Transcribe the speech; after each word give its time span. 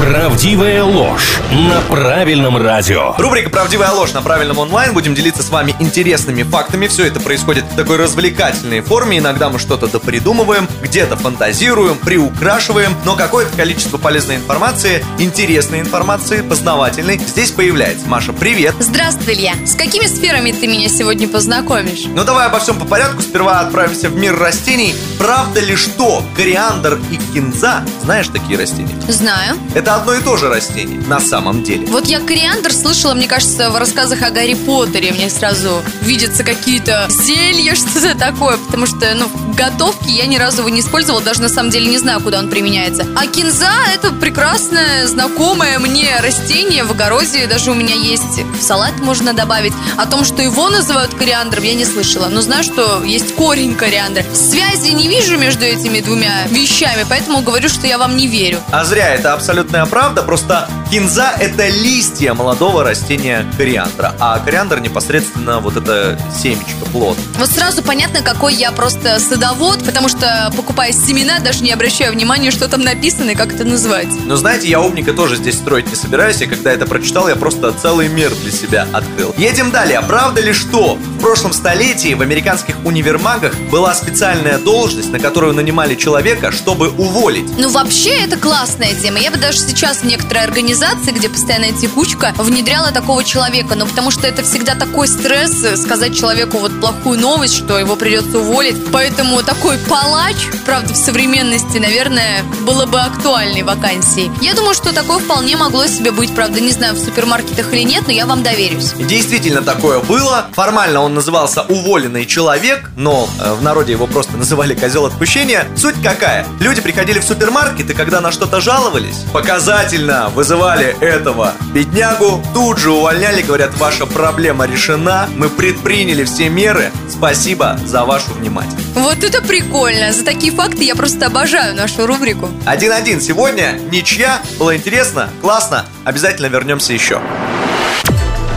Правдивая 0.00 0.82
ложь 0.82 1.38
на 1.52 1.82
правильном 1.82 2.56
радио. 2.56 3.14
Рубрика 3.18 3.50
«Правдивая 3.50 3.92
ложь» 3.92 4.14
на 4.14 4.22
правильном 4.22 4.58
онлайн. 4.58 4.94
Будем 4.94 5.14
делиться 5.14 5.42
с 5.42 5.50
вами 5.50 5.76
интересными 5.78 6.42
фактами. 6.42 6.86
Все 6.86 7.04
это 7.06 7.20
происходит 7.20 7.64
в 7.64 7.76
такой 7.76 7.98
развлекательной 7.98 8.80
форме. 8.80 9.18
Иногда 9.18 9.50
мы 9.50 9.58
что-то 9.58 9.88
допридумываем, 9.88 10.66
где-то 10.80 11.16
фантазируем, 11.16 11.98
приукрашиваем. 11.98 12.96
Но 13.04 13.14
какое-то 13.14 13.54
количество 13.54 13.98
полезной 13.98 14.36
информации, 14.36 15.04
интересной 15.18 15.80
информации, 15.80 16.40
познавательной 16.40 17.18
здесь 17.18 17.50
появляется. 17.50 18.06
Маша, 18.08 18.32
привет! 18.32 18.74
Здравствуй, 18.78 19.34
Илья. 19.34 19.52
С 19.66 19.74
какими 19.74 20.06
сферами 20.06 20.52
ты 20.52 20.66
меня 20.66 20.88
сегодня 20.88 21.28
познакомишь? 21.28 22.04
Ну 22.06 22.24
давай 22.24 22.46
обо 22.46 22.58
всем 22.58 22.78
по 22.78 22.86
порядку. 22.86 23.20
Сперва 23.20 23.60
отправимся 23.60 24.08
в 24.08 24.16
мир 24.16 24.34
растений. 24.38 24.94
Правда 25.18 25.60
ли, 25.60 25.76
что 25.76 26.24
кориандр 26.34 26.98
и 27.10 27.16
кинза, 27.34 27.84
знаешь 28.02 28.28
такие 28.28 28.58
растения? 28.58 28.94
Знаю. 29.06 29.58
Это 29.74 29.89
одно 29.96 30.14
и 30.14 30.22
то 30.22 30.36
же 30.36 30.48
растение 30.48 31.00
на 31.00 31.20
самом 31.20 31.62
деле. 31.62 31.86
Вот 31.86 32.06
я 32.06 32.20
кориандр 32.20 32.72
слышала, 32.72 33.14
мне 33.14 33.26
кажется, 33.26 33.70
в 33.70 33.76
рассказах 33.76 34.22
о 34.22 34.30
Гарри 34.30 34.54
Поттере. 34.54 35.12
Мне 35.12 35.30
сразу 35.30 35.82
видятся 36.02 36.44
какие-то 36.44 37.06
зелья, 37.10 37.74
что-то 37.76 38.16
такое. 38.18 38.56
Потому 38.58 38.86
что, 38.86 39.14
ну, 39.14 39.49
в 39.60 39.62
готовке 39.62 40.10
я 40.10 40.26
ни 40.26 40.38
разу 40.38 40.58
его 40.58 40.70
не 40.70 40.80
использовала. 40.80 41.22
Даже 41.22 41.42
на 41.42 41.48
самом 41.48 41.70
деле 41.70 41.86
не 41.86 41.98
знаю, 41.98 42.20
куда 42.20 42.38
он 42.38 42.48
применяется. 42.48 43.06
А 43.14 43.26
кинза– 43.26 43.70
это 43.94 44.10
прекрасное, 44.10 45.06
знакомое 45.06 45.78
мне 45.78 46.08
растение 46.20 46.84
в 46.84 46.92
огороде. 46.92 47.46
Даже 47.46 47.70
у 47.70 47.74
меня 47.74 47.94
есть 47.94 48.42
в 48.58 48.62
салат 48.62 48.98
можно 49.00 49.34
добавить. 49.34 49.74
О 49.98 50.06
том, 50.06 50.24
что 50.24 50.40
его 50.40 50.70
называют 50.70 51.14
кориандром, 51.14 51.64
я 51.64 51.74
не 51.74 51.84
слышала. 51.84 52.28
Но 52.28 52.40
знаю, 52.40 52.64
что 52.64 53.02
есть 53.04 53.34
корень 53.34 53.74
кориандра. 53.74 54.24
Связи 54.32 54.92
не 54.92 55.08
вижу 55.08 55.36
между 55.36 55.64
этими 55.64 56.00
двумя 56.00 56.46
вещами, 56.48 57.04
поэтому 57.08 57.42
говорю, 57.42 57.68
что 57.68 57.86
я 57.86 57.98
вам 57.98 58.16
не 58.16 58.28
верю. 58.28 58.60
А 58.70 58.84
зря, 58.84 59.14
это 59.14 59.34
абсолютная 59.34 59.84
правда, 59.84 60.22
просто 60.22 60.70
кинза– 60.90 61.32
это 61.38 61.68
листья 61.68 62.32
молодого 62.32 62.82
растения 62.82 63.46
кориандра, 63.58 64.14
а 64.18 64.38
кориандр 64.38 64.80
непосредственно 64.80 65.60
вот 65.60 65.76
это 65.76 66.18
семечко, 66.34 66.86
плод. 66.92 67.18
Вот 67.38 67.48
сразу 67.50 67.82
понятно, 67.82 68.22
какой 68.22 68.54
я 68.54 68.72
просто 68.72 69.20
садовод, 69.20 69.49
потому 69.84 70.08
что, 70.08 70.52
покупая 70.56 70.92
семена, 70.92 71.38
даже 71.40 71.62
не 71.62 71.72
обращаю 71.72 72.12
внимания, 72.12 72.50
что 72.50 72.68
там 72.68 72.82
написано 72.82 73.30
и 73.30 73.34
как 73.34 73.52
это 73.52 73.64
называть. 73.64 74.08
Но 74.26 74.36
знаете, 74.36 74.68
я 74.68 74.80
умника 74.80 75.12
тоже 75.12 75.36
здесь 75.36 75.56
строить 75.56 75.88
не 75.88 75.96
собираюсь, 75.96 76.40
и 76.40 76.46
когда 76.46 76.72
это 76.72 76.86
прочитал, 76.86 77.28
я 77.28 77.36
просто 77.36 77.72
целый 77.72 78.08
мир 78.08 78.32
для 78.42 78.52
себя 78.52 78.86
открыл. 78.92 79.34
Едем 79.36 79.70
далее. 79.70 80.00
Правда 80.02 80.40
ли, 80.40 80.52
что 80.52 80.98
в 81.20 81.22
прошлом 81.22 81.52
столетии 81.52 82.14
в 82.14 82.22
американских 82.22 82.76
универмагах 82.82 83.54
была 83.70 83.94
специальная 83.94 84.58
должность, 84.58 85.12
на 85.12 85.20
которую 85.20 85.52
нанимали 85.52 85.94
человека, 85.94 86.50
чтобы 86.50 86.88
уволить? 86.88 87.44
Ну, 87.58 87.68
вообще, 87.68 88.24
это 88.24 88.38
классная 88.38 88.94
тема. 88.94 89.18
Я 89.18 89.30
бы 89.30 89.36
даже 89.36 89.58
сейчас 89.58 89.98
в 89.98 90.04
некоторой 90.04 90.44
организации, 90.44 91.10
где 91.10 91.28
постоянная 91.28 91.72
текучка, 91.72 92.32
внедряла 92.38 92.90
такого 92.90 93.22
человека. 93.22 93.74
Ну, 93.74 93.86
потому 93.86 94.10
что 94.10 94.26
это 94.26 94.42
всегда 94.42 94.74
такой 94.74 95.08
стресс 95.08 95.62
э, 95.62 95.76
сказать 95.76 96.16
человеку 96.16 96.56
вот 96.56 96.80
плохую 96.80 97.20
новость, 97.20 97.54
что 97.54 97.78
его 97.78 97.96
придется 97.96 98.38
уволить. 98.38 98.78
Поэтому 98.90 99.42
такой 99.42 99.76
палач, 99.76 100.36
правда, 100.64 100.94
в 100.94 100.96
современности, 100.96 101.76
наверное, 101.76 102.44
было 102.62 102.86
бы 102.86 102.98
актуальной 102.98 103.62
вакансией. 103.62 104.32
Я 104.40 104.54
думаю, 104.54 104.72
что 104.72 104.94
такое 104.94 105.18
вполне 105.18 105.58
могло 105.58 105.86
себе 105.86 106.12
быть. 106.12 106.34
Правда, 106.34 106.60
не 106.60 106.70
знаю, 106.70 106.94
в 106.94 106.98
супермаркетах 106.98 107.74
или 107.74 107.82
нет, 107.82 108.04
но 108.06 108.12
я 108.14 108.24
вам 108.24 108.42
доверюсь. 108.42 108.94
Действительно 108.94 109.60
такое 109.60 110.00
было. 110.00 110.46
Формально 110.52 111.02
он 111.02 111.09
назывался 111.14 111.62
уволенный 111.62 112.26
человек, 112.26 112.90
но 112.96 113.28
э, 113.40 113.54
в 113.54 113.62
народе 113.62 113.92
его 113.92 114.06
просто 114.06 114.36
называли 114.36 114.74
козел 114.74 115.06
отпущения. 115.06 115.66
Суть 115.76 116.00
какая? 116.02 116.46
Люди 116.60 116.80
приходили 116.80 117.18
в 117.18 117.24
супермаркет 117.24 117.90
и 117.90 117.94
когда 117.94 118.20
на 118.20 118.32
что-то 118.32 118.60
жаловались, 118.60 119.24
показательно 119.32 120.30
вызывали 120.30 120.96
этого 121.00 121.52
беднягу, 121.72 122.42
тут 122.54 122.78
же 122.78 122.90
увольняли, 122.90 123.42
говорят, 123.42 123.76
ваша 123.78 124.06
проблема 124.06 124.66
решена, 124.66 125.28
мы 125.36 125.48
предприняли 125.48 126.24
все 126.24 126.48
меры, 126.48 126.90
спасибо 127.08 127.78
за 127.84 128.04
вашу 128.04 128.32
внимание. 128.32 128.72
Вот 128.94 129.22
это 129.22 129.42
прикольно. 129.42 130.12
За 130.12 130.24
такие 130.24 130.52
факты 130.52 130.84
я 130.84 130.94
просто 130.94 131.26
обожаю 131.26 131.74
нашу 131.74 132.06
рубрику. 132.06 132.50
1-1 132.66 133.20
сегодня, 133.20 133.78
ничья, 133.90 134.40
было 134.58 134.76
интересно, 134.76 135.30
классно, 135.40 135.86
обязательно 136.04 136.46
вернемся 136.46 136.92
еще. 136.92 137.20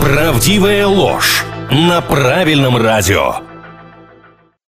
Правдивая 0.00 0.86
ложь 0.86 1.44
на 1.70 2.00
правильном 2.00 2.76
радио. 2.76 3.47